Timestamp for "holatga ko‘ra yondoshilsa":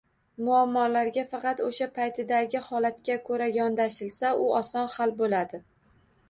2.69-4.33